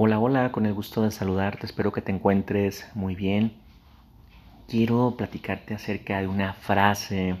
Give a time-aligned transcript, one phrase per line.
[0.00, 3.54] Hola, hola, con el gusto de saludarte, espero que te encuentres muy bien.
[4.68, 7.34] Quiero platicarte acerca de una frase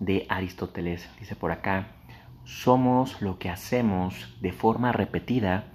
[0.00, 1.08] de Aristóteles.
[1.20, 1.86] Dice por acá,
[2.42, 5.66] somos lo que hacemos de forma repetida.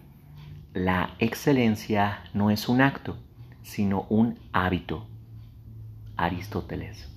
[0.74, 3.16] La excelencia no es un acto,
[3.62, 5.08] sino un hábito.
[6.18, 7.10] Aristóteles.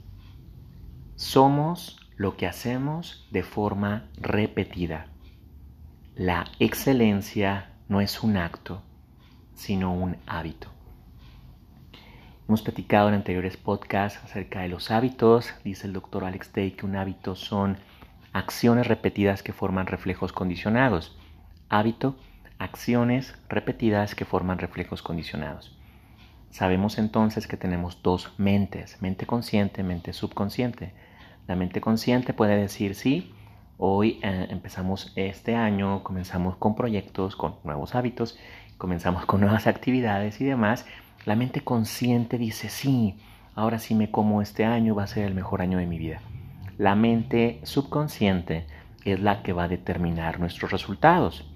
[1.16, 5.09] Somos lo que hacemos de forma repetida.
[6.14, 8.82] La excelencia no es un acto,
[9.54, 10.68] sino un hábito.
[12.49, 15.53] Hemos platicado en anteriores podcasts acerca de los hábitos.
[15.64, 17.76] Dice el doctor Alex Day que un hábito son
[18.32, 21.18] acciones repetidas que forman reflejos condicionados.
[21.68, 22.17] Hábito,
[22.59, 25.76] acciones repetidas que forman reflejos condicionados.
[26.50, 30.95] Sabemos entonces que tenemos dos mentes, mente consciente, mente subconsciente.
[31.48, 33.34] La mente consciente puede decir sí,
[33.78, 38.39] Hoy eh, empezamos este año, comenzamos con proyectos, con nuevos hábitos,
[38.78, 40.87] comenzamos con nuevas actividades y demás.
[41.27, 43.19] La mente consciente dice, sí,
[43.55, 46.23] ahora sí me como este año, va a ser el mejor año de mi vida.
[46.78, 48.67] La mente subconsciente
[49.05, 51.47] es la que va a determinar nuestros resultados.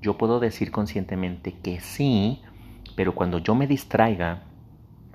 [0.00, 2.42] Yo puedo decir conscientemente que sí,
[2.96, 4.42] pero cuando yo me distraiga,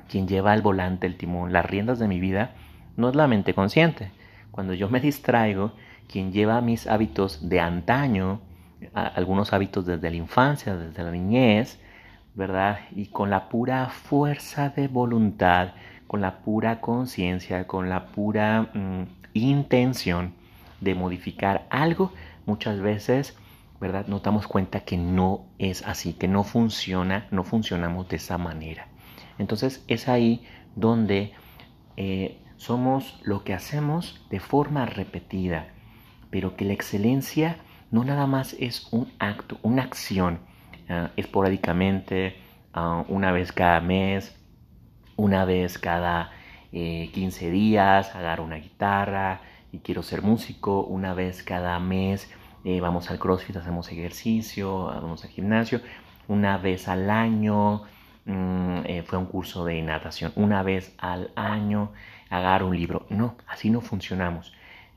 [0.08, 2.56] quien lleva al volante, el timón, las riendas de mi vida,
[2.96, 4.12] no es la mente consciente.
[4.52, 5.74] Cuando yo me distraigo,
[6.08, 8.42] quien lleva mis hábitos de antaño,
[8.94, 11.80] algunos hábitos desde la infancia, desde la niñez,
[12.36, 12.80] ¿verdad?
[12.96, 15.70] Y con la pura fuerza de voluntad,
[16.08, 20.34] con la pura conciencia, con la pura mm, intención
[20.82, 22.12] de modificar algo,
[22.46, 23.38] muchas veces,
[23.80, 24.08] ¿verdad?
[24.08, 28.88] Nos damos cuenta que no es así, que no funciona, no funcionamos de esa manera.
[29.38, 30.46] Entonces es ahí
[30.76, 31.34] donde
[31.98, 35.68] eh, somos lo que hacemos de forma repetida
[36.34, 37.58] pero que la excelencia
[37.92, 40.40] no nada más es un acto, una acción,
[40.90, 42.38] ah, esporádicamente,
[42.74, 44.36] ah, una vez cada mes,
[45.16, 46.32] una vez cada
[46.72, 49.42] 15 eh, días, agarro una guitarra
[49.72, 52.28] y quiero ser músico, una vez cada mes
[52.66, 55.82] eh, vamos al CrossFit, hacemos ejercicio, vamos al gimnasio,
[56.28, 57.84] una vez al año
[58.26, 61.92] mm, eh, fue un curso de natación, una vez al año
[62.32, 63.06] agarro un libro.
[63.10, 64.52] No, así no funcionamos.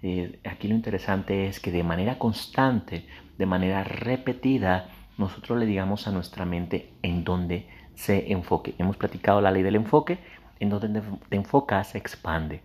[0.08, 3.08] Eh, aquí lo interesante es que de manera constante,
[3.38, 8.76] de manera repetida, nosotros le digamos a nuestra mente en dónde se enfoque.
[8.78, 10.20] Hemos platicado la ley del enfoque,
[10.60, 12.62] en donde te enfocas se expande.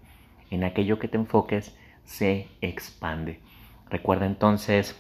[0.52, 1.76] En aquello que te enfoques
[2.06, 3.40] se expande.
[3.90, 4.96] Recuerda entonces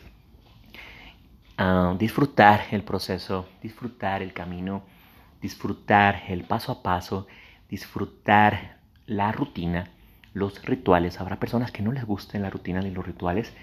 [1.59, 4.81] ah, disfrutar el proceso, disfrutar el camino,
[5.43, 7.27] disfrutar el paso a paso,
[7.69, 9.91] disfrutar la rutina
[10.33, 11.19] los rituales.
[11.19, 13.53] Habrá personas que no les gusten la rutina ni los rituales.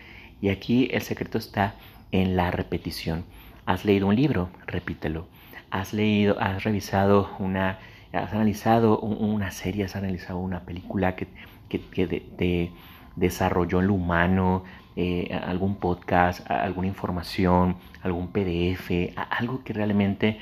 [0.41, 1.75] Y aquí el secreto está
[2.13, 3.25] en la repetición.
[3.67, 5.27] Has leído un libro, repítelo.
[5.71, 7.79] Has leído, has revisado una,
[8.13, 11.29] has analizado una serie, has analizado una película que,
[11.69, 12.73] que,
[13.17, 14.65] desarrolló en lo humano,
[14.97, 20.39] eh, algún podcast, alguna información, algún PDF, algo que realmente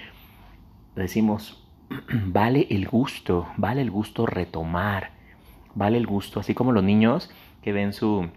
[0.94, 1.64] decimos,
[2.26, 5.15] vale el gusto, vale el gusto retomar,
[5.76, 7.30] vale el gusto, así como los niños
[7.62, 8.28] que ven su,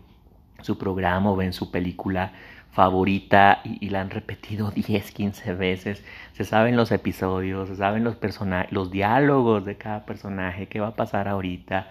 [0.62, 2.34] su programa o ven su película
[2.72, 8.16] favorita y, la han repetido 10, 15 veces, se saben los episodios, se saben los
[8.16, 11.88] personajes, los diálogos de cada personaje, qué va a pasar ahorita,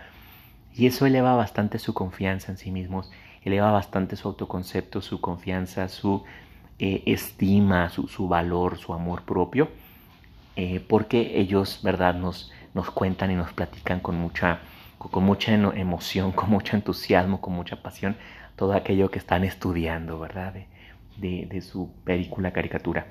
[0.75, 3.11] y eso eleva bastante su confianza en sí mismos,
[3.43, 6.25] eleva bastante su autoconcepto, su confianza, su
[6.79, 9.71] eh, estima, su, valor, su amor propio,
[10.57, 14.61] eh, porque ellos, ¿verdad?, nos, nos cuentan y nos platican con mucha
[14.99, 18.17] con mucha emoción, con mucho entusiasmo, con mucha pasión,
[18.57, 20.55] todo aquello que están estudiando, ¿verdad?
[21.17, 23.07] De, su película, caricatura.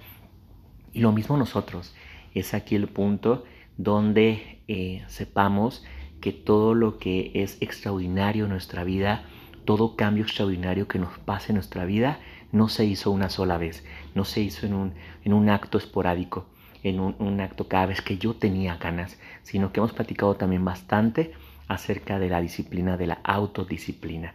[0.93, 1.95] Y lo mismo nosotros,
[2.33, 3.45] es aquí el punto
[3.77, 5.85] donde eh, sepamos
[6.21, 9.23] que todo lo que es extraordinario en nuestra vida,
[9.65, 12.19] todo cambio extraordinario que nos pase en nuestra vida,
[12.51, 16.47] no se hizo una sola vez, no se hizo en un, acto esporádico,
[16.83, 20.63] en un, un acto cada vez que yo tenía ganas, sino que hemos platicado también
[20.63, 21.33] bastante
[21.67, 24.33] acerca de la disciplina de la autodisciplina.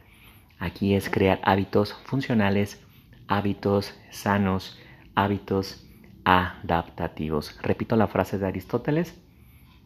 [0.59, 2.81] Aquí es crear hábitos funcionales,
[3.27, 4.79] hábitos sanos,
[5.15, 5.87] hábitos
[6.25, 7.59] adaptativos.
[7.63, 9.21] Repito la frase de Aristóteles,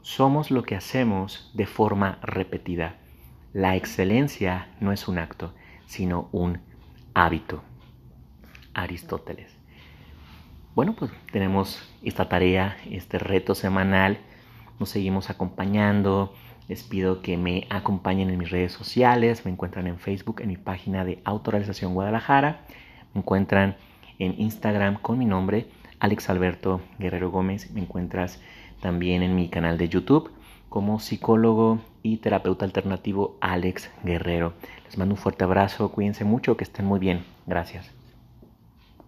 [0.03, 2.97] somos lo que hacemos de forma repetida.
[3.53, 5.55] La excelencia no es un acto,
[5.87, 6.61] sino un
[7.15, 7.63] hábito.
[8.75, 9.57] Aristóteles.
[10.75, 14.19] Bueno, pues tenemos esta tarea, este reto semanal.
[14.79, 16.35] Nos seguimos acompañando
[16.69, 19.45] les pido que me acompañen en mis redes sociales.
[19.45, 22.61] Me encuentran en Facebook, en mi página de Autorrealización Guadalajara.
[23.15, 23.77] Me encuentran
[24.19, 25.67] en Instagram con mi nombre,
[26.01, 27.71] Alex Alberto Guerrero Gómez.
[27.73, 28.41] Me encuentras
[28.81, 30.31] también en mi canal de YouTube
[30.69, 34.55] como psicólogo y terapeuta alternativo Alex Guerrero.
[34.85, 37.25] Les mando un fuerte abrazo, cuídense mucho, que estén muy bien.
[37.47, 37.91] Gracias.